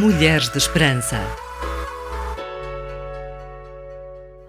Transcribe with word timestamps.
Mulheres 0.00 0.48
de 0.48 0.58
Esperança. 0.58 1.16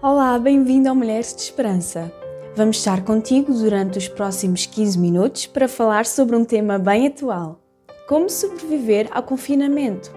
Olá, 0.00 0.38
bem-vindo 0.38 0.88
ao 0.88 0.94
Mulheres 0.94 1.34
de 1.34 1.42
Esperança. 1.42 2.12
Vamos 2.54 2.76
estar 2.76 3.02
contigo 3.02 3.52
durante 3.52 3.98
os 3.98 4.06
próximos 4.06 4.64
15 4.66 4.96
minutos 4.96 5.46
para 5.46 5.66
falar 5.66 6.06
sobre 6.06 6.36
um 6.36 6.44
tema 6.44 6.78
bem 6.78 7.08
atual: 7.08 7.60
como 8.06 8.30
sobreviver 8.30 9.08
ao 9.10 9.24
confinamento. 9.24 10.12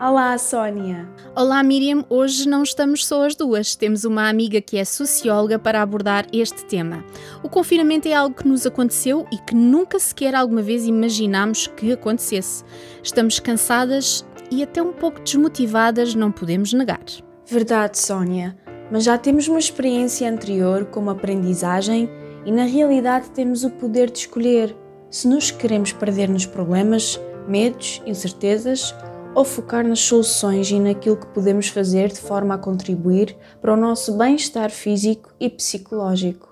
Olá, 0.00 0.38
Sónia! 0.38 1.08
Olá, 1.34 1.60
Miriam! 1.60 2.04
Hoje 2.08 2.48
não 2.48 2.62
estamos 2.62 3.04
só 3.04 3.26
as 3.26 3.34
duas. 3.34 3.74
Temos 3.74 4.04
uma 4.04 4.28
amiga 4.28 4.60
que 4.60 4.78
é 4.78 4.84
socióloga 4.84 5.58
para 5.58 5.82
abordar 5.82 6.24
este 6.32 6.64
tema. 6.66 7.04
O 7.42 7.48
confinamento 7.48 8.06
é 8.06 8.14
algo 8.14 8.36
que 8.36 8.46
nos 8.46 8.64
aconteceu 8.64 9.26
e 9.32 9.38
que 9.38 9.56
nunca 9.56 9.98
sequer 9.98 10.36
alguma 10.36 10.62
vez 10.62 10.86
imaginámos 10.86 11.66
que 11.66 11.90
acontecesse. 11.90 12.62
Estamos 13.02 13.40
cansadas 13.40 14.24
e 14.50 14.62
até 14.62 14.82
um 14.82 14.92
pouco 14.92 15.20
desmotivadas, 15.20 16.14
não 16.14 16.32
podemos 16.32 16.72
negar. 16.72 17.04
Verdade, 17.46 17.98
Sónia. 17.98 18.56
Mas 18.90 19.04
já 19.04 19.18
temos 19.18 19.48
uma 19.48 19.58
experiência 19.58 20.30
anterior 20.30 20.86
como 20.86 21.10
aprendizagem 21.10 22.10
e 22.44 22.52
na 22.52 22.64
realidade 22.64 23.30
temos 23.30 23.64
o 23.64 23.70
poder 23.70 24.10
de 24.10 24.18
escolher 24.18 24.74
se 25.10 25.28
nos 25.28 25.50
queremos 25.50 25.92
perder 25.92 26.28
nos 26.28 26.46
problemas, 26.46 27.20
medos, 27.46 28.02
incertezas 28.06 28.94
ou 29.34 29.44
focar 29.44 29.86
nas 29.86 30.00
soluções 30.00 30.70
e 30.70 30.80
naquilo 30.80 31.16
que 31.16 31.26
podemos 31.28 31.68
fazer 31.68 32.08
de 32.08 32.20
forma 32.20 32.54
a 32.54 32.58
contribuir 32.58 33.36
para 33.60 33.74
o 33.74 33.76
nosso 33.76 34.16
bem-estar 34.16 34.70
físico 34.70 35.32
e 35.38 35.48
psicológico. 35.48 36.48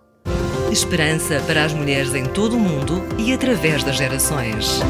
Esperança 0.71 1.41
para 1.47 1.65
as 1.65 1.73
mulheres 1.73 2.15
em 2.15 2.27
todo 2.27 2.57
o 2.57 2.61
mundo 2.61 3.03
e 3.19 3.33
através 3.33 3.83
das 3.83 3.97
gerações. 3.97 4.81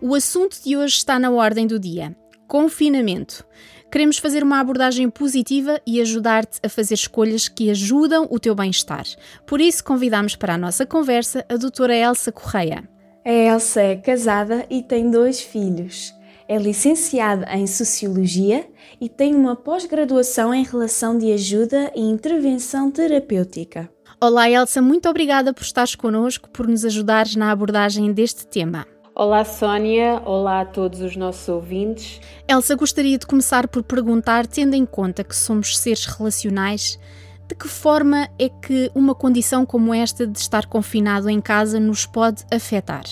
O 0.00 0.14
assunto 0.14 0.62
de 0.62 0.76
hoje 0.76 0.94
está 0.94 1.18
na 1.18 1.28
ordem 1.28 1.66
do 1.66 1.78
dia: 1.78 2.16
confinamento. 2.46 3.44
Queremos 3.90 4.18
fazer 4.18 4.44
uma 4.44 4.60
abordagem 4.60 5.10
positiva 5.10 5.80
e 5.84 6.00
ajudar-te 6.00 6.60
a 6.62 6.68
fazer 6.68 6.94
escolhas 6.94 7.48
que 7.48 7.70
ajudam 7.70 8.28
o 8.30 8.38
teu 8.38 8.54
bem-estar. 8.54 9.04
Por 9.44 9.60
isso, 9.60 9.82
convidamos 9.82 10.36
para 10.36 10.54
a 10.54 10.58
nossa 10.58 10.86
conversa 10.86 11.44
a 11.48 11.56
doutora 11.56 11.96
Elsa 11.96 12.30
Correia. 12.30 12.88
A 13.24 13.30
Elsa 13.30 13.80
é 13.80 13.96
casada 13.96 14.64
e 14.70 14.82
tem 14.82 15.10
dois 15.10 15.40
filhos. 15.40 16.14
É 16.46 16.56
licenciada 16.58 17.46
em 17.56 17.66
Sociologia 17.66 18.68
e 19.00 19.08
tem 19.08 19.34
uma 19.34 19.56
pós-graduação 19.56 20.54
em 20.54 20.64
Relação 20.64 21.18
de 21.18 21.32
Ajuda 21.32 21.90
e 21.94 22.00
Intervenção 22.00 22.90
Terapêutica. 22.90 23.90
Olá, 24.20 24.48
Elsa, 24.48 24.80
muito 24.80 25.08
obrigada 25.08 25.52
por 25.52 25.62
estares 25.62 25.94
connosco, 25.94 26.48
por 26.50 26.68
nos 26.68 26.84
ajudares 26.84 27.34
na 27.36 27.50
abordagem 27.50 28.12
deste 28.12 28.46
tema. 28.46 28.86
Olá, 29.20 29.44
Sónia. 29.44 30.22
Olá 30.24 30.60
a 30.60 30.64
todos 30.64 31.00
os 31.00 31.16
nossos 31.16 31.48
ouvintes. 31.48 32.20
Elsa, 32.46 32.76
gostaria 32.76 33.18
de 33.18 33.26
começar 33.26 33.66
por 33.66 33.82
perguntar, 33.82 34.46
tendo 34.46 34.74
em 34.74 34.86
conta 34.86 35.24
que 35.24 35.34
somos 35.34 35.76
seres 35.76 36.06
relacionais, 36.06 37.00
de 37.48 37.56
que 37.56 37.66
forma 37.66 38.28
é 38.38 38.48
que 38.48 38.88
uma 38.94 39.16
condição 39.16 39.66
como 39.66 39.92
esta 39.92 40.24
de 40.24 40.38
estar 40.38 40.66
confinado 40.66 41.28
em 41.28 41.40
casa 41.40 41.80
nos 41.80 42.06
pode 42.06 42.44
afetar? 42.48 43.02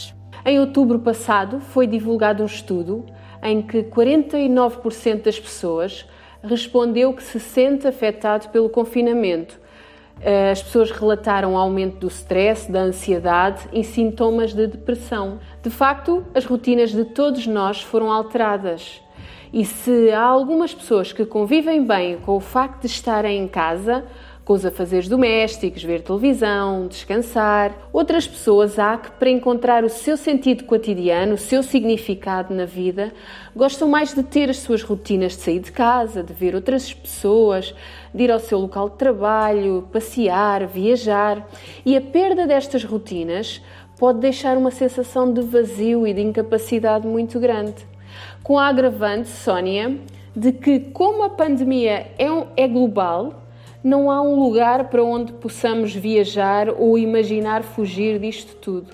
Em 0.45 0.61
outubro 0.61 1.01
passado 1.01 1.59
foi 1.59 1.89
divulgado 1.89 2.45
um 2.45 2.47
estudo 2.47 3.05
em 3.43 3.61
que 3.61 3.83
49% 3.83 5.25
das 5.25 5.41
pessoas 5.41 6.07
respondeu 6.41 7.15
que 7.15 7.23
se 7.25 7.41
sente 7.41 7.85
afetado 7.89 8.49
pelo 8.51 8.71
confinamento. 8.71 9.59
Eh, 10.21 10.51
as 10.51 10.63
pessoas 10.63 10.91
relataram 10.91 11.57
aumento 11.57 11.99
do 11.99 12.09
stress, 12.09 12.71
da 12.71 12.81
ansiedade 12.81 13.69
e 13.73 13.85
sintomas 13.85 14.55
de 14.55 14.67
depressão. 14.67 15.39
De 15.63 15.71
facto, 15.71 16.25
as 16.35 16.45
rotinas 16.45 16.91
de 16.91 17.05
todos 17.05 17.47
nós 17.47 17.83
foram 17.83 18.11
alteradas. 18.11 19.03
E 19.53 19.65
se 19.65 20.11
há 20.11 20.23
algumas 20.23 20.75
pessoas 20.75 21.13
que 21.13 21.25
convivem 21.25 21.85
bem 21.85 22.19
com 22.19 22.37
o 22.37 22.41
facto 22.41 22.83
de 22.83 22.87
estarem 22.89 23.43
em 23.43 23.49
casa, 23.49 24.05
com 24.47 24.53
os 24.53 24.65
afazeres 24.65 25.09
domésticos, 25.09 25.83
ver 25.83 26.03
televisão, 26.03 26.87
descansar. 26.87 27.77
Outras 27.93 28.29
pessoas 28.29 28.79
há 28.79 28.97
que, 28.97 29.11
para 29.11 29.29
encontrar 29.29 29.83
o 29.83 29.89
seu 29.89 30.17
sentido 30.17 30.63
cotidiano, 30.63 31.35
o 31.35 31.37
seu 31.37 31.65
significado 31.65 32.55
na 32.55 32.65
vida, 32.65 33.13
gostam 33.57 33.89
mais 33.89 34.15
de 34.15 34.23
ter 34.23 34.49
as 34.49 34.59
suas 34.59 34.85
rotinas 34.85 35.33
de 35.33 35.43
sair 35.43 35.59
de 35.59 35.73
casa, 35.73 36.23
de 36.23 36.33
ver 36.33 36.55
outras 36.55 36.95
pessoas, 36.95 37.75
de 38.15 38.23
ir 38.23 38.31
ao 38.31 38.39
seu 38.39 38.61
local 38.61 38.89
de 38.89 38.95
trabalho, 38.95 39.89
passear, 39.93 40.65
viajar. 40.69 41.45
E 41.85 41.97
a 41.97 42.01
perda 42.01 42.47
destas 42.47 42.85
rotinas 42.85 43.61
pode 43.99 44.21
deixar 44.21 44.57
uma 44.57 44.71
sensação 44.71 45.33
de 45.33 45.41
vazio 45.41 46.07
e 46.07 46.15
de 46.15 46.23
incapacidade 46.23 47.05
muito 47.05 47.41
grande. 47.41 47.85
Com 48.45 48.57
a 48.61 48.69
agravante, 48.69 49.29
Sónia, 49.29 49.99
de 50.37 50.53
que, 50.53 50.79
como 50.79 51.25
a 51.25 51.31
pandemia 51.31 52.13
é, 52.17 52.31
um, 52.31 52.47
é 52.57 52.69
global, 52.69 53.43
não 53.87 54.11
há 54.11 54.21
um 54.21 54.35
lugar 54.35 54.89
para 54.89 55.05
onde 55.05 55.33
possamos 55.35 55.95
viajar 55.95 56.69
ou 56.71 56.99
imaginar 56.99 57.63
fugir 57.63 58.19
disto 58.19 58.57
tudo. 58.57 58.89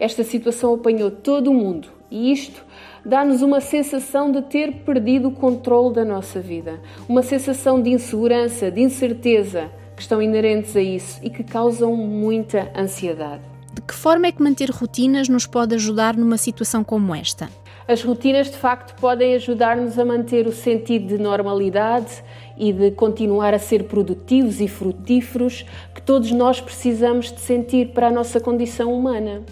Esta 0.00 0.24
situação 0.24 0.74
apanhou 0.74 1.12
todo 1.12 1.48
o 1.48 1.54
mundo 1.54 1.86
e 2.10 2.32
isto 2.32 2.60
dá-nos 3.06 3.40
uma 3.40 3.60
sensação 3.60 4.32
de 4.32 4.42
ter 4.42 4.82
perdido 4.84 5.28
o 5.28 5.32
controle 5.32 5.94
da 5.94 6.04
nossa 6.04 6.40
vida, 6.40 6.80
uma 7.08 7.22
sensação 7.22 7.80
de 7.80 7.90
insegurança, 7.90 8.68
de 8.68 8.80
incerteza 8.80 9.70
que 9.94 10.02
estão 10.02 10.20
inerentes 10.20 10.74
a 10.74 10.82
isso 10.82 11.20
e 11.22 11.30
que 11.30 11.44
causam 11.44 11.94
muita 11.94 12.68
ansiedade. 12.76 13.42
De 13.72 13.80
que 13.80 13.94
forma 13.94 14.26
é 14.26 14.32
que 14.32 14.42
manter 14.42 14.70
rotinas 14.70 15.28
nos 15.28 15.46
pode 15.46 15.76
ajudar 15.76 16.16
numa 16.16 16.36
situação 16.36 16.82
como 16.82 17.14
esta? 17.14 17.48
As 17.86 18.02
rotinas 18.02 18.50
de 18.50 18.56
facto 18.56 18.98
podem 19.00 19.34
ajudar-nos 19.34 19.98
a 19.98 20.04
manter 20.04 20.46
o 20.46 20.52
sentido 20.52 21.08
de 21.08 21.18
normalidade 21.18 22.22
e 22.56 22.72
de 22.72 22.90
continuar 22.90 23.54
a 23.54 23.58
ser 23.58 23.84
produtivos 23.84 24.60
e 24.60 24.68
frutíferos 24.68 25.64
que 25.94 26.02
todos 26.02 26.30
nós 26.30 26.60
precisamos 26.60 27.32
de 27.32 27.40
sentir 27.40 27.88
para 27.88 28.08
a 28.08 28.10
nossa 28.10 28.40
condição 28.40 28.92
humana. 28.92 29.42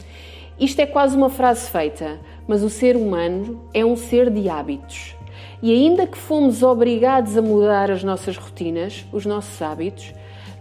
Isto 0.58 0.80
é 0.80 0.86
quase 0.86 1.16
uma 1.16 1.30
frase 1.30 1.70
feita, 1.70 2.20
mas 2.46 2.62
o 2.62 2.68
ser 2.68 2.96
humano 2.96 3.62
é 3.72 3.84
um 3.84 3.96
ser 3.96 4.30
de 4.30 4.48
hábitos. 4.48 5.16
E 5.62 5.72
ainda 5.72 6.06
que 6.06 6.18
fomos 6.18 6.62
obrigados 6.62 7.36
a 7.36 7.42
mudar 7.42 7.90
as 7.90 8.02
nossas 8.02 8.36
rotinas, 8.36 9.04
os 9.12 9.26
nossos 9.26 9.60
hábitos, 9.60 10.12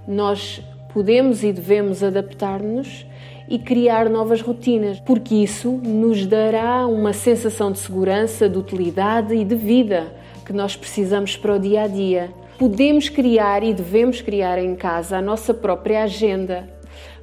nós 0.07 0.61
podemos 0.93 1.43
e 1.43 1.51
devemos 1.51 2.03
adaptar-nos 2.03 3.05
e 3.47 3.57
criar 3.57 4.09
novas 4.09 4.41
rotinas, 4.41 4.99
porque 4.99 5.35
isso 5.35 5.71
nos 5.71 6.25
dará 6.25 6.85
uma 6.85 7.13
sensação 7.13 7.71
de 7.71 7.79
segurança, 7.79 8.47
de 8.47 8.57
utilidade 8.57 9.33
e 9.33 9.43
de 9.43 9.55
vida 9.55 10.13
que 10.49 10.53
nós 10.53 10.75
precisamos 10.75 11.37
para 11.37 11.53
o 11.53 11.59
dia 11.59 11.83
a 11.83 11.87
dia. 11.87 12.33
Podemos 12.57 13.07
criar 13.07 13.61
e 13.61 13.71
devemos 13.71 14.19
criar 14.19 14.57
em 14.57 14.75
casa 14.75 15.17
a 15.17 15.21
nossa 15.21 15.53
própria 15.53 16.01
agenda. 16.01 16.67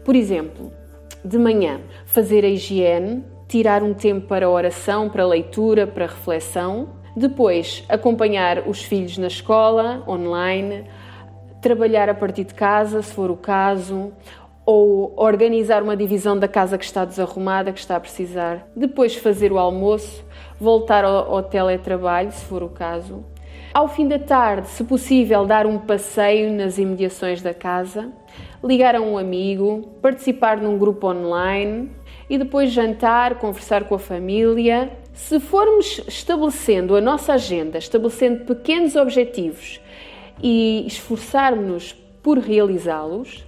Por 0.05 0.15
exemplo, 0.15 0.73
de 1.25 1.37
manhã, 1.37 1.81
fazer 2.05 2.45
a 2.45 2.49
higiene, 2.49 3.25
tirar 3.49 3.83
um 3.83 3.93
tempo 3.93 4.29
para 4.29 4.49
oração, 4.49 5.09
para 5.11 5.27
leitura, 5.27 5.89
para 5.89 6.07
reflexão. 6.07 6.91
Depois, 7.17 7.83
acompanhar 7.89 8.69
os 8.69 8.85
filhos 8.85 9.19
na 9.19 9.27
escola, 9.27 10.05
online, 10.07 10.85
trabalhar 11.61 12.09
a 12.09 12.15
partir 12.15 12.45
de 12.45 12.55
casa, 12.55 13.03
se 13.03 13.13
for 13.13 13.29
o 13.29 13.37
caso, 13.37 14.13
ou 14.65 15.13
organizar 15.17 15.83
uma 15.83 15.97
divisão 15.97 16.39
da 16.39 16.47
casa 16.47 16.79
que 16.79 16.85
está 16.85 17.05
desarrumada, 17.05 17.73
que 17.73 17.81
está 17.81 17.97
a 17.97 18.01
precisar, 18.01 18.69
depois 18.77 19.17
fazer 19.17 19.51
o 19.51 19.59
almoço, 19.59 20.25
voltar 20.61 21.05
ao, 21.05 21.35
ao 21.35 21.43
teletrabalho, 21.43 22.33
se 22.33 22.45
for 22.45 22.63
o 22.63 22.69
caso. 22.69 23.25
Ao 23.73 23.89
fim 23.89 24.09
da 24.09 24.19
tarde, 24.19 24.69
se 24.69 24.83
possível, 24.85 25.45
dar 25.45 25.67
um 25.67 25.79
passeio 25.79 26.51
nas 26.53 26.79
imediações 26.79 27.43
da 27.43 27.53
casa, 27.53 28.11
ligar 28.65 28.95
a 28.95 29.01
um 29.01 29.19
amigo, 29.19 29.83
participar 30.01 30.57
num 30.57 30.79
grupo 30.79 31.09
online 31.09 31.91
e 32.29 32.39
depois 32.39 32.73
jantar, 32.73 33.37
conversar 33.37 33.85
com 33.85 33.95
a 33.95 33.99
família. 33.99 34.91
Se 35.13 35.39
formos 35.39 36.01
estabelecendo 36.09 36.97
a 36.97 37.01
nossa 37.01 37.35
agenda, 37.35 37.79
estabelecendo 37.79 38.45
pequenos 38.45 38.97
objetivos 38.97 39.81
e 40.43 40.87
esforçarmos-nos 40.87 41.93
por 42.23 42.39
realizá-los, 42.39 43.46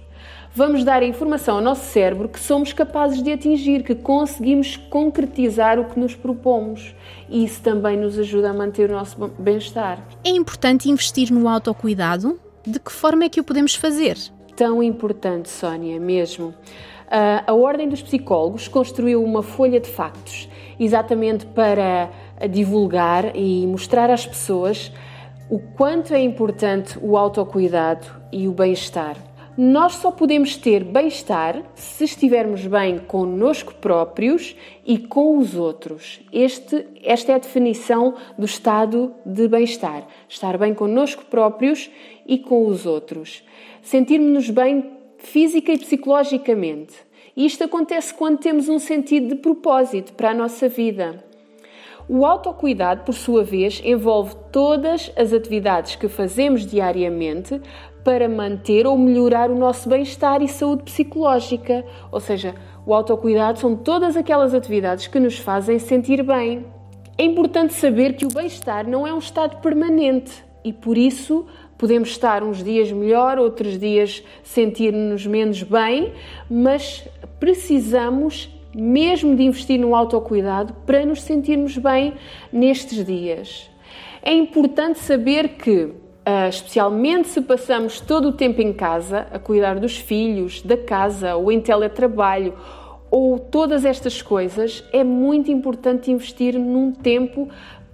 vamos 0.59 0.83
dar 0.83 1.01
a 1.01 1.05
informação 1.05 1.55
ao 1.55 1.61
nosso 1.61 1.85
cérebro 1.85 2.27
que 2.27 2.37
somos 2.37 2.73
capazes 2.73 3.23
de 3.23 3.31
atingir, 3.31 3.81
que 3.81 3.95
conseguimos 3.95 4.75
concretizar 4.75 5.79
o 5.79 5.85
que 5.85 5.97
nos 5.97 6.15
propomos. 6.15 6.93
E 7.29 7.45
isso 7.45 7.61
também 7.61 7.95
nos 7.95 8.19
ajuda 8.19 8.49
a 8.49 8.53
manter 8.53 8.89
o 8.89 8.93
nosso 8.93 9.17
bem-estar. 9.39 10.05
É 10.21 10.29
importante 10.29 10.89
investir 10.89 11.31
no 11.31 11.47
autocuidado? 11.47 12.37
De 12.67 12.77
que 12.77 12.91
forma 12.91 13.23
é 13.23 13.29
que 13.29 13.39
o 13.39 13.43
podemos 13.43 13.73
fazer? 13.73 14.17
Tão 14.53 14.83
importante, 14.83 15.47
Sónia, 15.47 15.97
mesmo. 15.97 16.47
Uh, 16.47 17.41
a 17.47 17.53
Ordem 17.53 17.87
dos 17.87 18.01
Psicólogos 18.01 18.67
construiu 18.67 19.23
uma 19.23 19.41
folha 19.41 19.79
de 19.79 19.89
factos 19.89 20.49
exatamente 20.77 21.45
para 21.45 22.09
divulgar 22.49 23.33
e 23.33 23.65
mostrar 23.65 24.09
às 24.09 24.27
pessoas 24.27 24.91
o 25.49 25.57
quanto 25.57 26.13
é 26.13 26.21
importante 26.21 26.99
o 27.01 27.15
autocuidado 27.15 28.05
e 28.29 28.45
o 28.45 28.51
bem-estar 28.51 29.28
Nós 29.61 29.95
só 29.95 30.09
podemos 30.09 30.55
ter 30.55 30.85
bem-estar 30.85 31.61
se 31.75 32.05
estivermos 32.05 32.65
bem 32.65 32.97
connosco 32.97 33.75
próprios 33.75 34.55
e 34.85 34.97
com 34.97 35.37
os 35.37 35.53
outros. 35.53 36.21
Este, 36.31 36.87
esta 37.03 37.33
é 37.33 37.35
a 37.35 37.39
definição 37.39 38.15
do 38.37 38.45
estado 38.45 39.13
de 39.25 39.49
bem-estar. 39.49 40.07
Estar 40.29 40.57
bem 40.57 40.73
connosco 40.73 41.25
próprios 41.25 41.91
e 42.25 42.37
com 42.37 42.67
os 42.67 42.85
outros. 42.85 43.43
Sentirmos-nos 43.81 44.49
bem 44.49 44.91
física 45.17 45.73
e 45.73 45.77
psicologicamente. 45.77 46.93
E 47.35 47.45
isto 47.45 47.61
acontece 47.61 48.13
quando 48.13 48.37
temos 48.37 48.69
um 48.69 48.79
sentido 48.79 49.27
de 49.27 49.35
propósito 49.35 50.13
para 50.13 50.29
a 50.29 50.33
nossa 50.33 50.69
vida. 50.69 51.21
O 52.11 52.25
autocuidado, 52.25 53.03
por 53.03 53.13
sua 53.13 53.43
vez, 53.43 53.79
envolve 53.85 54.33
todas 54.51 55.11
as 55.15 55.31
atividades 55.31 55.95
que 55.95 56.07
fazemos 56.07 56.65
diariamente 56.65 57.61
para 58.03 58.27
manter 58.27 58.87
ou 58.87 58.97
melhorar 58.97 59.51
o 59.51 59.55
nosso 59.55 59.87
bem-estar 59.87 60.41
e 60.41 60.47
saúde 60.47 60.81
psicológica. 60.81 61.85
Ou 62.11 62.19
seja, 62.19 62.55
o 62.83 62.95
autocuidado 62.95 63.59
são 63.59 63.75
todas 63.75 64.17
aquelas 64.17 64.55
atividades 64.55 65.05
que 65.05 65.19
nos 65.19 65.37
fazem 65.37 65.77
sentir 65.77 66.23
bem. 66.23 66.65
É 67.15 67.23
importante 67.23 67.75
saber 67.75 68.13
que 68.13 68.25
o 68.25 68.33
bem-estar 68.33 68.89
não 68.89 69.05
é 69.05 69.13
um 69.13 69.19
estado 69.19 69.61
permanente 69.61 70.43
e 70.65 70.73
por 70.73 70.97
isso 70.97 71.45
podemos 71.77 72.09
estar 72.09 72.43
uns 72.43 72.63
dias 72.63 72.91
melhor, 72.91 73.37
outros 73.37 73.77
dias 73.77 74.23
sentir-nos 74.41 75.27
menos 75.27 75.61
bem, 75.61 76.11
mas 76.49 77.07
precisamos 77.39 78.49
mesmo 78.73 79.35
de 79.35 79.43
investir 79.43 79.79
no 79.79 79.95
autocuidado 79.95 80.73
para 80.85 81.05
nos 81.05 81.21
sentirmos 81.21 81.77
bem 81.77 82.13
nestes 82.51 83.05
dias. 83.05 83.69
É 84.21 84.33
importante 84.33 84.99
saber 84.99 85.49
que, 85.49 85.93
ah, 86.25 86.47
especialmente 86.47 87.29
se 87.29 87.41
passamos 87.41 87.99
todo 87.99 88.29
o 88.29 88.33
tempo 88.33 88.61
em 88.61 88.73
casa 88.73 89.27
a 89.31 89.39
cuidar 89.39 89.79
dos 89.79 89.97
filhos, 89.97 90.61
da 90.61 90.77
casa 90.77 91.35
ou 91.35 91.51
em 91.51 91.59
teletrabalho 91.59 92.53
ou 93.09 93.39
todas 93.39 93.85
estas 93.85 94.21
coisas, 94.21 94.83
é 94.93 95.03
muito 95.03 95.49
importante 95.51 96.11
investir 96.11 96.59
num 96.59 96.91
tempo 96.91 97.49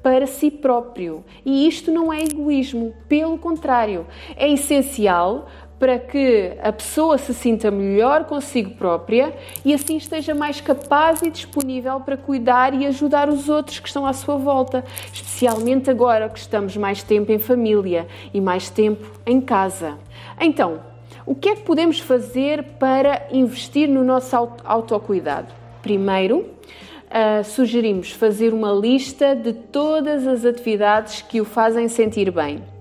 para 0.06 0.28
si 0.28 0.52
próprio. 0.52 1.24
E 1.44 1.68
isto 1.68 1.92
não 1.92 2.14
é 2.14 2.24
egoísmo, 2.24 2.94
pelo 3.10 3.40
contrário, 3.40 4.06
é 4.36 4.48
essencial 4.52 5.48
para 5.80 6.00
que 6.00 6.54
a 6.62 6.72
pessoa 6.72 7.18
se 7.18 7.34
sinta 7.34 7.70
melhor 7.70 8.26
consigo 8.26 8.72
própria 8.72 9.36
e 9.64 9.74
assim 9.74 9.98
esteja 9.98 10.34
mais 10.34 10.62
capaz 10.62 11.22
e 11.22 11.30
disponível 11.30 12.00
para 12.00 12.16
cuidar 12.16 12.74
e 12.74 12.86
ajudar 12.86 13.30
os 13.30 13.50
outros 13.50 13.80
que 13.80 13.88
estão 13.88 14.06
à 14.06 14.14
sua 14.14 14.38
volta, 14.38 14.86
especialmente 15.12 15.90
agora 15.90 16.30
que 16.30 16.40
estamos 16.40 16.78
mais 16.78 17.04
tempo 17.04 17.32
em 17.32 17.40
família 17.40 18.08
e 18.34 18.40
mais 18.40 18.70
tempo 18.70 19.06
em 19.26 19.42
casa. 19.42 19.98
Então, 20.40 20.80
o 21.26 21.36
que 21.36 21.50
é 21.50 21.56
que 21.56 21.64
podemos 21.64 22.00
fazer 22.00 22.64
para 22.80 23.28
investir 23.32 23.90
no 23.90 24.04
nosso 24.04 24.36
autocuidado? 24.64 25.54
Primeiro, 25.82 26.40
uh, 26.40 27.44
sugerimos 27.44 28.12
fazer 28.12 28.54
uma 28.54 28.72
lista 28.72 29.36
de 29.36 29.52
todas 29.54 30.26
as 30.26 30.46
atividades 30.46 31.22
que 31.22 31.42
o 31.42 31.46
fazem 31.46 31.88
sentir 31.88 32.32
bem 32.32 32.75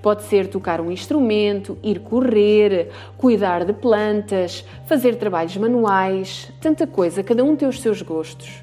Pode 0.00 0.24
ser 0.24 0.46
tocar 0.46 0.80
um 0.80 0.90
instrumento, 0.90 1.78
ir 1.82 2.00
correr, 2.00 2.90
cuidar 3.16 3.64
de 3.64 3.72
plantas, 3.72 4.64
fazer 4.86 5.16
trabalhos 5.16 5.56
manuais, 5.56 6.50
tanta 6.60 6.86
coisa, 6.86 7.22
cada 7.22 7.44
um 7.44 7.56
tem 7.56 7.68
os 7.68 7.80
seus 7.80 8.02
gostos. 8.02 8.62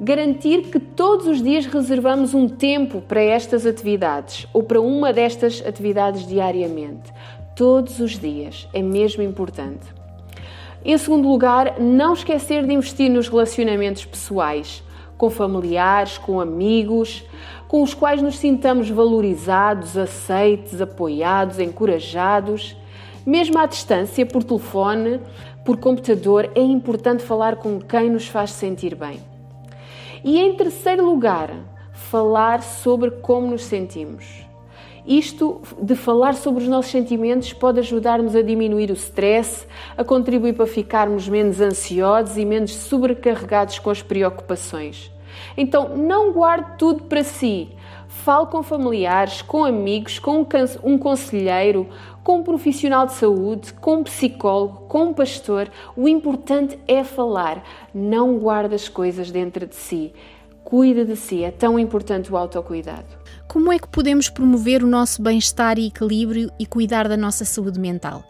Garantir 0.00 0.70
que 0.70 0.78
todos 0.78 1.26
os 1.26 1.42
dias 1.42 1.66
reservamos 1.66 2.32
um 2.32 2.48
tempo 2.48 3.00
para 3.00 3.20
estas 3.20 3.66
atividades 3.66 4.46
ou 4.52 4.62
para 4.62 4.80
uma 4.80 5.12
destas 5.12 5.60
atividades 5.66 6.24
diariamente. 6.24 7.12
Todos 7.56 7.98
os 7.98 8.16
dias, 8.16 8.68
é 8.72 8.80
mesmo 8.80 9.24
importante. 9.24 9.98
Em 10.84 10.96
segundo 10.96 11.28
lugar, 11.28 11.80
não 11.80 12.12
esquecer 12.12 12.64
de 12.64 12.72
investir 12.72 13.10
nos 13.10 13.28
relacionamentos 13.28 14.04
pessoais, 14.04 14.84
com 15.16 15.28
familiares, 15.28 16.16
com 16.16 16.40
amigos, 16.40 17.24
com 17.68 17.82
os 17.82 17.92
quais 17.92 18.22
nos 18.22 18.38
sintamos 18.38 18.88
valorizados, 18.88 19.96
aceites, 19.96 20.80
apoiados, 20.80 21.58
encorajados. 21.58 22.74
Mesmo 23.26 23.58
à 23.58 23.66
distância, 23.66 24.24
por 24.24 24.42
telefone, 24.42 25.20
por 25.66 25.76
computador, 25.76 26.50
é 26.54 26.62
importante 26.62 27.22
falar 27.22 27.56
com 27.56 27.78
quem 27.78 28.08
nos 28.08 28.26
faz 28.26 28.52
sentir 28.52 28.94
bem. 28.94 29.20
E 30.24 30.38
em 30.40 30.54
terceiro 30.56 31.04
lugar, 31.04 31.50
falar 31.92 32.62
sobre 32.62 33.10
como 33.10 33.48
nos 33.48 33.64
sentimos. 33.64 34.24
Isto 35.06 35.60
de 35.80 35.94
falar 35.94 36.34
sobre 36.34 36.62
os 36.62 36.68
nossos 36.68 36.90
sentimentos 36.90 37.52
pode 37.52 37.80
ajudar-nos 37.80 38.34
a 38.34 38.42
diminuir 38.42 38.90
o 38.90 38.94
stress, 38.94 39.66
a 39.96 40.02
contribuir 40.02 40.54
para 40.54 40.66
ficarmos 40.66 41.28
menos 41.28 41.60
ansiosos 41.60 42.36
e 42.38 42.44
menos 42.44 42.74
sobrecarregados 42.74 43.78
com 43.78 43.90
as 43.90 44.02
preocupações. 44.02 45.10
Então, 45.56 45.96
não 45.96 46.32
guarde 46.32 46.76
tudo 46.78 47.04
para 47.04 47.24
si. 47.24 47.68
Fale 48.08 48.46
com 48.46 48.62
familiares, 48.62 49.42
com 49.42 49.64
amigos, 49.64 50.18
com 50.18 50.46
um 50.82 50.98
conselheiro, 50.98 51.88
com 52.24 52.38
um 52.38 52.42
profissional 52.42 53.06
de 53.06 53.12
saúde, 53.12 53.72
com 53.74 53.96
um 53.96 54.02
psicólogo, 54.02 54.86
com 54.88 55.04
um 55.04 55.14
pastor. 55.14 55.70
O 55.96 56.08
importante 56.08 56.78
é 56.86 57.04
falar. 57.04 57.62
Não 57.94 58.38
guarde 58.38 58.74
as 58.74 58.88
coisas 58.88 59.30
dentro 59.30 59.66
de 59.66 59.76
si. 59.76 60.12
Cuide 60.64 61.04
de 61.04 61.16
si. 61.16 61.44
É 61.44 61.50
tão 61.50 61.78
importante 61.78 62.32
o 62.32 62.36
autocuidado. 62.36 63.27
Como 63.48 63.72
é 63.72 63.78
que 63.78 63.88
podemos 63.88 64.28
promover 64.28 64.84
o 64.84 64.86
nosso 64.86 65.22
bem-estar 65.22 65.78
e 65.78 65.86
equilíbrio 65.86 66.50
e 66.60 66.66
cuidar 66.66 67.08
da 67.08 67.16
nossa 67.16 67.46
saúde 67.46 67.80
mental? 67.80 68.22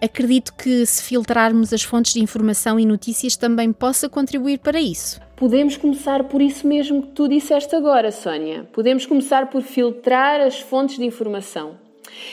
Acredito 0.00 0.54
que 0.54 0.86
se 0.86 1.02
filtrarmos 1.02 1.74
as 1.74 1.82
fontes 1.82 2.14
de 2.14 2.22
informação 2.22 2.80
e 2.80 2.86
notícias 2.86 3.36
também 3.36 3.70
possa 3.70 4.08
contribuir 4.08 4.60
para 4.60 4.80
isso. 4.80 5.20
Podemos 5.36 5.76
começar 5.76 6.24
por 6.24 6.40
isso 6.40 6.66
mesmo 6.66 7.02
que 7.02 7.08
tu 7.08 7.28
disseste 7.28 7.76
agora, 7.76 8.10
Sónia. 8.10 8.66
Podemos 8.72 9.04
começar 9.04 9.50
por 9.50 9.60
filtrar 9.60 10.40
as 10.40 10.58
fontes 10.58 10.96
de 10.96 11.04
informação. 11.04 11.76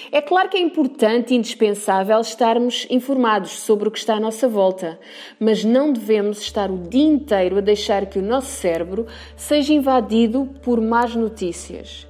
É 0.10 0.22
claro 0.22 0.48
que 0.48 0.56
é 0.56 0.62
importante 0.62 1.34
e 1.34 1.38
indispensável 1.38 2.22
estarmos 2.22 2.88
informados 2.90 3.52
sobre 3.52 3.90
o 3.90 3.92
que 3.92 4.00
está 4.00 4.16
à 4.16 4.20
nossa 4.20 4.48
volta, 4.48 4.98
mas 5.38 5.66
não 5.66 5.92
devemos 5.92 6.40
estar 6.40 6.72
o 6.72 6.78
dia 6.78 7.04
inteiro 7.04 7.58
a 7.58 7.62
deixar 7.62 8.06
que 8.06 8.18
o 8.18 8.24
nosso 8.24 8.48
cérebro 8.48 9.08
seja 9.36 9.74
invadido 9.74 10.50
por 10.64 10.80
más 10.80 11.14
notícias. 11.14 12.08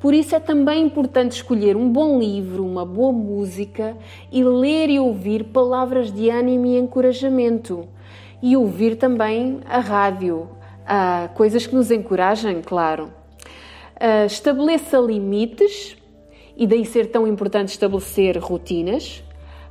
Por 0.00 0.14
isso 0.14 0.34
é 0.34 0.40
também 0.40 0.84
importante 0.84 1.32
escolher 1.32 1.76
um 1.76 1.88
bom 1.88 2.18
livro, 2.18 2.66
uma 2.66 2.84
boa 2.84 3.12
música 3.12 3.96
e 4.30 4.42
ler 4.42 4.90
e 4.90 4.98
ouvir 4.98 5.44
palavras 5.44 6.12
de 6.12 6.28
ânimo 6.28 6.66
e 6.66 6.76
encorajamento. 6.76 7.88
E 8.42 8.56
ouvir 8.56 8.96
também 8.96 9.60
a 9.64 9.78
rádio, 9.78 10.48
uh, 10.82 11.32
coisas 11.34 11.66
que 11.66 11.74
nos 11.74 11.90
encorajem, 11.90 12.60
claro. 12.60 13.12
Uh, 13.96 14.26
estabeleça 14.26 14.98
limites 14.98 15.96
e 16.56 16.66
daí 16.66 16.84
ser 16.84 17.06
tão 17.06 17.26
importante 17.26 17.68
estabelecer 17.68 18.38
rotinas. 18.38 19.22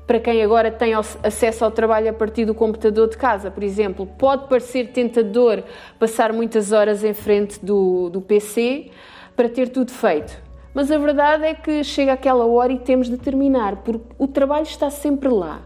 Para 0.08 0.20
quem 0.20 0.42
agora 0.42 0.72
tem 0.72 0.94
acesso 0.94 1.64
ao 1.64 1.72
trabalho 1.72 2.10
a 2.10 2.14
partir 2.14 2.44
do 2.44 2.54
computador 2.54 3.08
de 3.08 3.18
casa, 3.18 3.50
por 3.50 3.64
exemplo, 3.64 4.06
pode 4.06 4.48
parecer 4.50 4.88
tentador 4.88 5.64
passar 5.98 6.34
muitas 6.34 6.72
horas 6.72 7.04
em 7.04 7.14
frente 7.14 7.64
do, 7.64 8.10
do 8.10 8.20
PC, 8.20 8.90
para 9.36 9.50
ter 9.50 9.70
tudo 9.70 9.92
feito. 9.92 10.52
Mas 10.74 10.90
a 10.90 10.98
verdade 10.98 11.44
é 11.44 11.54
que 11.54 11.84
chega 11.84 12.14
aquela 12.14 12.46
hora 12.46 12.72
e 12.72 12.80
temos 12.80 13.10
de 13.10 13.18
terminar, 13.18 13.78
porque 13.78 14.06
o 14.18 14.28
trabalho 14.28 14.64
está 14.64 14.90
sempre 14.90 15.28
lá. 15.28 15.62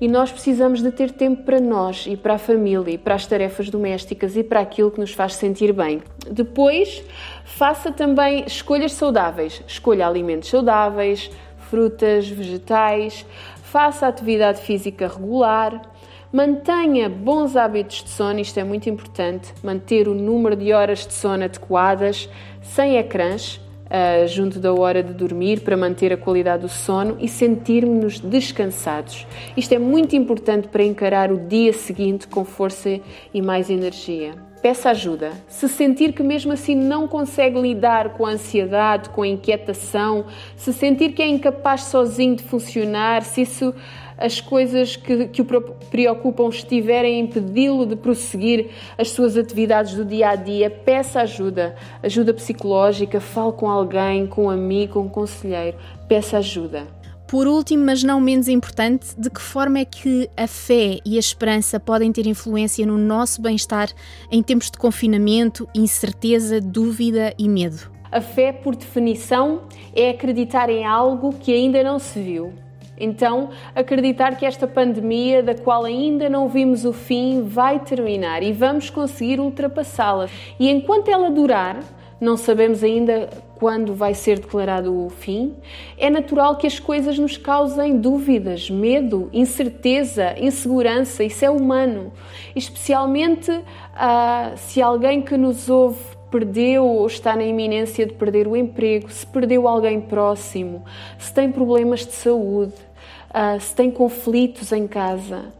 E 0.00 0.08
nós 0.08 0.32
precisamos 0.32 0.82
de 0.82 0.90
ter 0.90 1.12
tempo 1.12 1.44
para 1.44 1.60
nós 1.60 2.06
e 2.08 2.16
para 2.16 2.34
a 2.34 2.38
família 2.38 2.92
e 2.92 2.98
para 2.98 3.14
as 3.14 3.26
tarefas 3.26 3.70
domésticas 3.70 4.36
e 4.36 4.42
para 4.42 4.60
aquilo 4.60 4.90
que 4.90 4.98
nos 4.98 5.12
faz 5.12 5.34
sentir 5.34 5.72
bem. 5.72 6.02
Depois, 6.28 7.04
faça 7.44 7.92
também 7.92 8.44
escolhas 8.46 8.92
saudáveis. 8.92 9.62
Escolha 9.66 10.06
alimentos 10.06 10.48
saudáveis, 10.48 11.30
frutas, 11.70 12.28
vegetais, 12.28 13.24
faça 13.62 14.08
atividade 14.08 14.60
física 14.62 15.06
regular. 15.06 15.82
Mantenha 16.30 17.08
bons 17.08 17.56
hábitos 17.56 18.04
de 18.04 18.10
sono, 18.10 18.38
isto 18.38 18.60
é 18.60 18.64
muito 18.64 18.86
importante, 18.90 19.54
manter 19.62 20.06
o 20.08 20.14
número 20.14 20.54
de 20.54 20.74
horas 20.74 21.06
de 21.06 21.14
sono 21.14 21.44
adequadas, 21.44 22.28
sem 22.60 22.98
ecrãs, 22.98 23.56
uh, 23.86 24.28
junto 24.28 24.58
da 24.58 24.70
hora 24.74 25.02
de 25.02 25.14
dormir, 25.14 25.60
para 25.60 25.74
manter 25.74 26.12
a 26.12 26.18
qualidade 26.18 26.64
do 26.64 26.68
sono 26.68 27.16
e 27.18 27.28
sentirmos-nos 27.28 28.20
descansados. 28.20 29.26
Isto 29.56 29.72
é 29.72 29.78
muito 29.78 30.14
importante 30.16 30.68
para 30.68 30.84
encarar 30.84 31.32
o 31.32 31.38
dia 31.38 31.72
seguinte 31.72 32.28
com 32.28 32.44
força 32.44 33.00
e 33.32 33.40
mais 33.40 33.70
energia. 33.70 34.34
Peça 34.60 34.90
ajuda. 34.90 35.30
Se 35.46 35.68
sentir 35.68 36.12
que 36.12 36.22
mesmo 36.22 36.52
assim 36.52 36.74
não 36.74 37.06
consegue 37.06 37.60
lidar 37.60 38.10
com 38.14 38.26
a 38.26 38.30
ansiedade, 38.30 39.08
com 39.10 39.22
a 39.22 39.28
inquietação, 39.28 40.26
se 40.56 40.72
sentir 40.72 41.12
que 41.12 41.22
é 41.22 41.28
incapaz 41.28 41.84
sozinho 41.84 42.34
de 42.34 42.42
funcionar, 42.42 43.22
se 43.22 43.42
isso 43.42 43.72
as 44.18 44.40
coisas 44.40 44.96
que, 44.96 45.28
que 45.28 45.40
o 45.40 45.44
preocupam 45.44 46.48
estiverem 46.48 47.16
a 47.16 47.24
impedi-lo 47.24 47.86
de 47.86 47.96
prosseguir 47.96 48.70
as 48.98 49.10
suas 49.10 49.36
atividades 49.36 49.94
do 49.94 50.04
dia 50.04 50.30
a 50.30 50.36
dia, 50.36 50.68
peça 50.68 51.20
ajuda, 51.20 51.76
ajuda 52.02 52.34
psicológica, 52.34 53.20
fale 53.20 53.52
com 53.52 53.70
alguém, 53.70 54.26
com 54.26 54.46
um 54.46 54.50
amigo, 54.50 54.94
com 54.94 55.00
um 55.00 55.08
conselheiro, 55.08 55.78
peça 56.08 56.38
ajuda. 56.38 56.98
Por 57.28 57.46
último, 57.46 57.84
mas 57.84 58.02
não 58.02 58.20
menos 58.20 58.48
importante, 58.48 59.08
de 59.18 59.28
que 59.28 59.40
forma 59.40 59.78
é 59.78 59.84
que 59.84 60.30
a 60.34 60.46
fé 60.46 60.98
e 61.04 61.16
a 61.16 61.20
esperança 61.20 61.78
podem 61.78 62.10
ter 62.10 62.26
influência 62.26 62.86
no 62.86 62.96
nosso 62.96 63.42
bem-estar 63.42 63.90
em 64.30 64.42
tempos 64.42 64.70
de 64.70 64.78
confinamento, 64.78 65.68
incerteza, 65.74 66.58
dúvida 66.58 67.34
e 67.38 67.46
medo? 67.46 67.92
A 68.10 68.22
fé, 68.22 68.50
por 68.50 68.74
definição, 68.74 69.64
é 69.94 70.08
acreditar 70.08 70.70
em 70.70 70.86
algo 70.86 71.34
que 71.34 71.52
ainda 71.52 71.82
não 71.84 71.98
se 71.98 72.18
viu. 72.18 72.54
Então, 72.98 73.50
acreditar 73.74 74.36
que 74.36 74.44
esta 74.44 74.66
pandemia, 74.66 75.42
da 75.42 75.54
qual 75.54 75.84
ainda 75.84 76.28
não 76.28 76.48
vimos 76.48 76.84
o 76.84 76.92
fim, 76.92 77.42
vai 77.42 77.78
terminar 77.78 78.42
e 78.42 78.52
vamos 78.52 78.90
conseguir 78.90 79.40
ultrapassá-la. 79.40 80.28
E 80.58 80.68
enquanto 80.68 81.08
ela 81.08 81.30
durar, 81.30 81.80
não 82.20 82.36
sabemos 82.36 82.82
ainda 82.82 83.28
quando 83.58 83.94
vai 83.94 84.14
ser 84.14 84.38
declarado 84.38 85.06
o 85.06 85.08
fim, 85.08 85.54
é 85.96 86.08
natural 86.08 86.56
que 86.56 86.66
as 86.66 86.78
coisas 86.78 87.18
nos 87.18 87.36
causem 87.36 87.98
dúvidas, 87.98 88.70
medo, 88.70 89.28
incerteza, 89.32 90.34
insegurança. 90.38 91.24
Isso 91.24 91.44
é 91.44 91.50
humano. 91.50 92.12
Especialmente 92.54 93.50
uh, 93.50 94.56
se 94.56 94.80
alguém 94.80 95.22
que 95.22 95.36
nos 95.36 95.68
ouve 95.68 95.98
perdeu 96.30 96.86
ou 96.86 97.06
está 97.06 97.34
na 97.34 97.44
iminência 97.44 98.06
de 98.06 98.12
perder 98.12 98.46
o 98.46 98.56
emprego, 98.56 99.10
se 99.10 99.26
perdeu 99.26 99.66
alguém 99.66 100.00
próximo, 100.00 100.84
se 101.18 101.32
tem 101.32 101.50
problemas 101.50 102.04
de 102.04 102.12
saúde, 102.12 102.74
uh, 103.30 103.60
se 103.60 103.74
tem 103.74 103.90
conflitos 103.90 104.72
em 104.72 104.86
casa. 104.86 105.52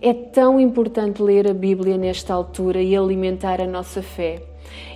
É 0.00 0.12
tão 0.12 0.60
importante 0.60 1.22
ler 1.22 1.48
a 1.48 1.54
Bíblia 1.54 1.96
nesta 1.96 2.34
altura 2.34 2.82
e 2.82 2.96
alimentar 2.96 3.60
a 3.60 3.66
nossa 3.66 4.02
fé. 4.02 4.42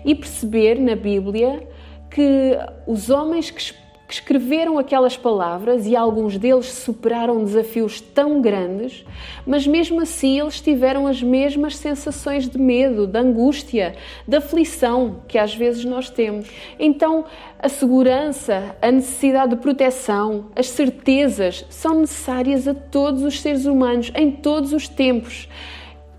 E 0.04 0.14
perceber 0.14 0.78
na 0.78 0.94
Bíblia 0.94 1.66
que 2.10 2.58
os 2.86 3.10
homens 3.10 3.50
que 3.50 3.74
que 4.08 4.14
escreveram 4.14 4.78
aquelas 4.78 5.18
palavras 5.18 5.86
e 5.86 5.94
alguns 5.94 6.38
deles 6.38 6.72
superaram 6.72 7.44
desafios 7.44 8.00
tão 8.00 8.40
grandes, 8.40 9.04
mas 9.46 9.66
mesmo 9.66 10.00
assim 10.00 10.40
eles 10.40 10.62
tiveram 10.62 11.06
as 11.06 11.22
mesmas 11.22 11.76
sensações 11.76 12.48
de 12.48 12.56
medo, 12.58 13.06
de 13.06 13.18
angústia, 13.18 13.94
de 14.26 14.38
aflição 14.38 15.20
que 15.28 15.36
às 15.36 15.54
vezes 15.54 15.84
nós 15.84 16.08
temos. 16.08 16.48
Então, 16.78 17.26
a 17.58 17.68
segurança, 17.68 18.74
a 18.80 18.90
necessidade 18.90 19.54
de 19.54 19.60
proteção, 19.60 20.46
as 20.56 20.70
certezas 20.70 21.66
são 21.68 22.00
necessárias 22.00 22.66
a 22.66 22.72
todos 22.72 23.22
os 23.22 23.38
seres 23.42 23.66
humanos 23.66 24.10
em 24.14 24.30
todos 24.30 24.72
os 24.72 24.88
tempos 24.88 25.46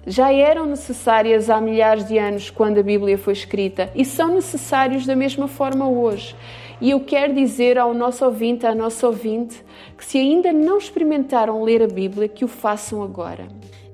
já 0.08 0.34
eram 0.34 0.65
necessárias 0.65 1.51
há 1.51 1.62
milhares 1.62 2.08
de 2.08 2.17
anos 2.17 2.50
quando 2.50 2.79
a 2.79 2.84
Bíblia 2.84 3.15
foi 3.15 3.34
escrita 3.34 3.91
e 3.93 4.03
são 4.03 4.34
necessários 4.34 5.05
da 5.05 5.15
mesma 5.15 5.48
forma 5.48 5.88
hoje. 5.88 6.36
E 6.81 6.91
eu 6.91 7.00
quero 7.01 7.33
dizer 7.33 7.77
ao 7.77 7.93
nosso 7.93 8.24
ouvinte, 8.25 8.65
à 8.65 8.74
nossa 8.74 9.05
ouvinte, 9.05 9.63
que 9.98 10.05
se 10.05 10.17
ainda 10.17 10.53
não 10.53 10.77
experimentaram 10.77 11.62
ler 11.63 11.81
a 11.81 11.88
Bíblia, 11.88 12.27
que 12.27 12.45
o 12.45 12.48
façam 12.48 13.03
agora. 13.03 13.48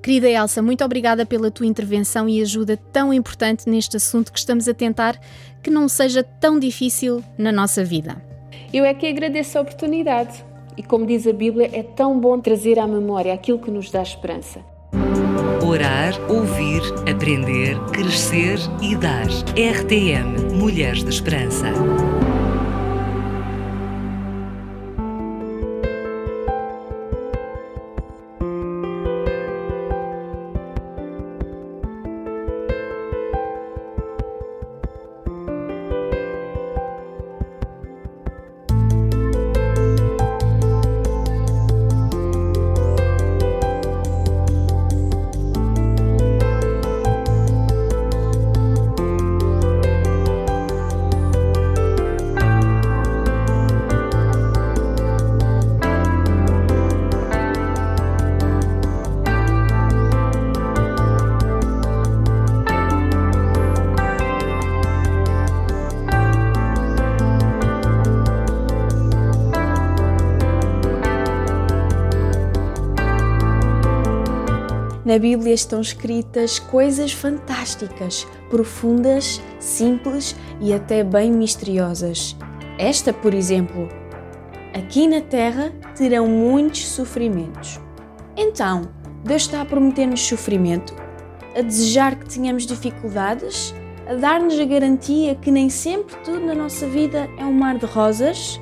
Querida 0.03 0.29
Elsa, 0.29 0.61
muito 0.61 0.85
obrigada 0.85 1.25
pela 1.25 1.49
tua 1.49 1.65
intervenção 1.65 2.29
e 2.29 2.39
ajuda 2.39 2.77
tão 2.77 3.11
importante 3.11 3.67
neste 3.67 3.97
assunto 3.97 4.31
que 4.31 4.37
estamos 4.37 4.67
a 4.67 4.73
tentar 4.73 5.19
que 5.63 5.71
não 5.71 5.89
seja 5.89 6.21
tão 6.21 6.59
difícil 6.59 7.23
na 7.35 7.51
nossa 7.51 7.83
vida. 7.83 8.21
Eu 8.71 8.85
é 8.85 8.93
que 8.93 9.07
agradeço 9.07 9.57
a 9.57 9.61
oportunidade. 9.61 10.45
E 10.77 10.83
como 10.83 11.07
diz 11.07 11.25
a 11.25 11.33
Bíblia, 11.33 11.71
é 11.73 11.81
tão 11.81 12.19
bom 12.19 12.39
trazer 12.39 12.77
à 12.77 12.85
memória 12.85 13.33
aquilo 13.33 13.57
que 13.57 13.71
nos 13.71 13.89
dá 13.89 14.03
esperança. 14.03 14.59
Orar, 15.65 16.13
ouvir, 16.29 16.81
aprender, 17.11 17.79
crescer 17.91 18.59
e 18.83 18.95
dar. 18.95 19.25
RTM 19.55 20.53
Mulheres 20.53 21.03
de 21.03 21.09
Esperança. 21.09 21.65
Na 75.05 75.19
Bíblia 75.19 75.53
estão 75.53 75.81
escritas 75.81 76.57
coisas 76.57 77.11
fantásticas, 77.11 78.25
profundas, 78.49 79.39
simples 79.59 80.35
e 80.59 80.73
até 80.73 81.03
bem 81.03 81.31
misteriosas. 81.31 82.35
Esta, 82.79 83.13
por 83.13 83.31
exemplo: 83.31 83.87
Aqui 84.73 85.07
na 85.07 85.21
terra 85.21 85.71
terão 85.95 86.27
muitos 86.27 86.87
sofrimentos. 86.87 87.79
Então, 88.35 88.89
Deus 89.23 89.43
está 89.43 89.61
a 89.61 89.65
prometer-nos 89.65 90.21
sofrimento, 90.21 90.95
a 91.55 91.61
desejar 91.61 92.15
que 92.15 92.27
tenhamos 92.27 92.65
dificuldades, 92.65 93.75
a 94.07 94.15
dar-nos 94.15 94.59
a 94.59 94.65
garantia 94.65 95.35
que 95.35 95.51
nem 95.51 95.69
sempre 95.69 96.15
tudo 96.23 96.39
na 96.39 96.55
nossa 96.55 96.87
vida 96.87 97.29
é 97.37 97.45
um 97.45 97.53
mar 97.53 97.77
de 97.77 97.85
rosas? 97.85 98.59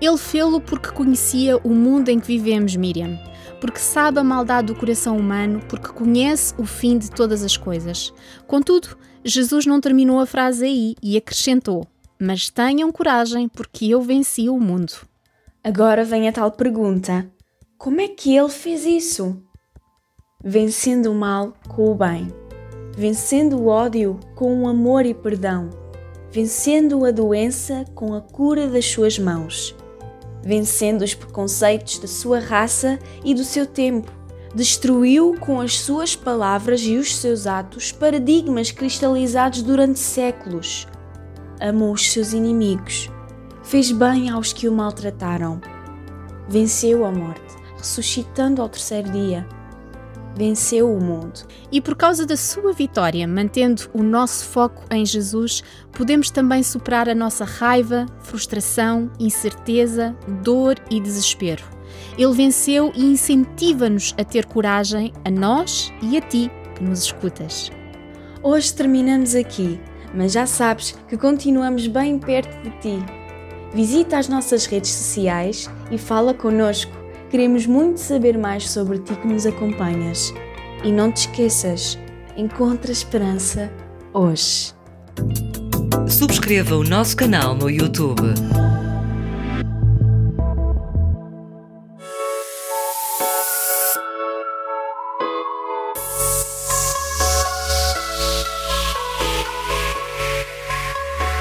Ele 0.00 0.16
fê-lo 0.16 0.58
porque 0.58 0.88
conhecia 0.90 1.58
o 1.58 1.68
mundo 1.68 2.08
em 2.08 2.18
que 2.18 2.26
vivemos, 2.26 2.74
Miriam 2.76 3.18
porque 3.60 3.78
sabe 3.78 4.18
a 4.18 4.24
maldade 4.24 4.68
do 4.68 4.74
coração 4.74 5.16
humano, 5.16 5.60
porque 5.68 5.88
conhece 5.88 6.54
o 6.58 6.64
fim 6.64 6.98
de 6.98 7.10
todas 7.10 7.42
as 7.42 7.56
coisas. 7.56 8.12
Contudo, 8.46 8.96
Jesus 9.24 9.66
não 9.66 9.80
terminou 9.80 10.20
a 10.20 10.26
frase 10.26 10.64
aí 10.64 10.94
e 11.02 11.16
acrescentou: 11.16 11.86
Mas 12.20 12.50
tenham 12.50 12.92
coragem, 12.92 13.48
porque 13.48 13.86
eu 13.86 14.00
venci 14.02 14.48
o 14.48 14.58
mundo. 14.58 14.92
Agora 15.64 16.04
vem 16.04 16.28
a 16.28 16.32
tal 16.32 16.50
pergunta: 16.52 17.30
como 17.78 18.00
é 18.00 18.08
que 18.08 18.36
ele 18.36 18.48
fez 18.48 18.84
isso? 18.84 19.42
Vencendo 20.44 21.10
o 21.10 21.14
mal 21.14 21.54
com 21.68 21.90
o 21.90 21.94
bem, 21.94 22.28
vencendo 22.96 23.58
o 23.58 23.66
ódio 23.66 24.20
com 24.34 24.62
o 24.62 24.68
amor 24.68 25.04
e 25.04 25.14
perdão, 25.14 25.70
vencendo 26.30 27.04
a 27.04 27.10
doença 27.10 27.84
com 27.94 28.14
a 28.14 28.20
cura 28.20 28.68
das 28.68 28.84
suas 28.84 29.18
mãos 29.18 29.74
vencendo 30.46 31.02
os 31.02 31.12
preconceitos 31.12 31.98
da 31.98 32.06
sua 32.06 32.38
raça 32.38 33.00
e 33.24 33.34
do 33.34 33.42
seu 33.42 33.66
tempo. 33.66 34.12
Destruiu 34.54 35.34
com 35.40 35.60
as 35.60 35.78
suas 35.80 36.14
palavras 36.14 36.80
e 36.82 36.96
os 36.96 37.16
seus 37.16 37.46
atos 37.48 37.90
paradigmas 37.90 38.70
cristalizados 38.70 39.60
durante 39.60 39.98
séculos. 39.98 40.86
Amou 41.60 41.92
os 41.92 42.12
seus 42.12 42.32
inimigos. 42.32 43.10
Fez 43.64 43.90
bem 43.90 44.30
aos 44.30 44.52
que 44.52 44.68
o 44.68 44.72
maltrataram. 44.72 45.60
Venceu 46.48 47.04
a 47.04 47.10
morte, 47.10 47.56
ressuscitando 47.76 48.62
ao 48.62 48.68
terceiro 48.68 49.10
dia 49.10 49.46
venceu 50.36 50.92
o 50.92 51.02
mundo. 51.02 51.40
E 51.72 51.80
por 51.80 51.96
causa 51.96 52.26
da 52.26 52.36
sua 52.36 52.72
vitória, 52.72 53.26
mantendo 53.26 53.88
o 53.94 54.02
nosso 54.02 54.44
foco 54.44 54.84
em 54.90 55.04
Jesus, 55.04 55.62
podemos 55.92 56.30
também 56.30 56.62
superar 56.62 57.08
a 57.08 57.14
nossa 57.14 57.44
raiva, 57.44 58.06
frustração, 58.20 59.10
incerteza, 59.18 60.14
dor 60.42 60.76
e 60.90 61.00
desespero. 61.00 61.64
Ele 62.18 62.32
venceu 62.34 62.92
e 62.94 63.04
incentiva-nos 63.04 64.14
a 64.18 64.24
ter 64.24 64.44
coragem 64.44 65.12
a 65.24 65.30
nós 65.30 65.92
e 66.02 66.16
a 66.16 66.20
ti 66.20 66.50
que 66.74 66.84
nos 66.84 67.04
escutas. 67.04 67.70
Hoje 68.42 68.74
terminamos 68.74 69.34
aqui, 69.34 69.80
mas 70.14 70.32
já 70.32 70.46
sabes 70.46 70.96
que 71.08 71.16
continuamos 71.16 71.86
bem 71.86 72.18
perto 72.18 72.62
de 72.62 72.70
ti. 72.78 72.98
Visita 73.74 74.18
as 74.18 74.28
nossas 74.28 74.66
redes 74.66 74.90
sociais 74.90 75.70
e 75.90 75.98
fala 75.98 76.32
connosco 76.32 76.95
Queremos 77.30 77.66
muito 77.66 77.98
saber 77.98 78.38
mais 78.38 78.70
sobre 78.70 78.98
ti 78.98 79.14
que 79.16 79.26
nos 79.26 79.46
acompanhas. 79.46 80.32
E 80.84 80.92
não 80.92 81.10
te 81.10 81.28
esqueças, 81.28 81.98
encontra 82.36 82.92
esperança 82.92 83.70
hoje. 84.12 84.72
Subscreva 86.08 86.76
o 86.76 86.84
nosso 86.84 87.16
canal 87.16 87.54
no 87.54 87.68
YouTube. 87.68 88.22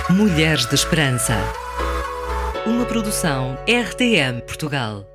Mulheres 0.10 0.66
de 0.66 0.76
Esperança. 0.76 1.36
Uma 2.66 2.86
produção 2.86 3.58
RTM 3.68 4.42
Portugal. 4.42 5.15